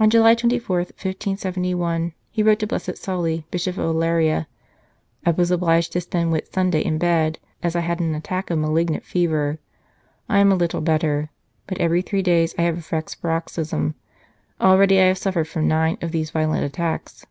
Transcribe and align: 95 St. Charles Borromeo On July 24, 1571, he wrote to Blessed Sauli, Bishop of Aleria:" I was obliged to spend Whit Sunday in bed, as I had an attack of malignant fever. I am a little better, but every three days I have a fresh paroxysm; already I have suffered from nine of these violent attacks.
95 0.00 0.10
St. 0.10 0.10
Charles 0.10 0.66
Borromeo 0.66 0.80
On 0.80 0.82
July 0.90 0.98
24, 1.14 1.46
1571, 1.46 2.12
he 2.32 2.42
wrote 2.42 2.58
to 2.58 2.66
Blessed 2.66 2.96
Sauli, 2.96 3.44
Bishop 3.52 3.78
of 3.78 3.84
Aleria:" 3.94 4.46
I 5.24 5.30
was 5.30 5.52
obliged 5.52 5.92
to 5.92 6.00
spend 6.00 6.32
Whit 6.32 6.52
Sunday 6.52 6.80
in 6.80 6.98
bed, 6.98 7.38
as 7.62 7.76
I 7.76 7.80
had 7.86 8.00
an 8.00 8.16
attack 8.16 8.50
of 8.50 8.58
malignant 8.58 9.04
fever. 9.04 9.60
I 10.28 10.40
am 10.40 10.50
a 10.50 10.56
little 10.56 10.80
better, 10.80 11.30
but 11.68 11.78
every 11.78 12.02
three 12.02 12.22
days 12.22 12.56
I 12.58 12.62
have 12.62 12.78
a 12.78 12.82
fresh 12.82 13.14
paroxysm; 13.22 13.94
already 14.60 14.98
I 14.98 15.04
have 15.04 15.18
suffered 15.18 15.46
from 15.46 15.68
nine 15.68 15.98
of 16.02 16.10
these 16.10 16.30
violent 16.30 16.64
attacks. 16.64 17.24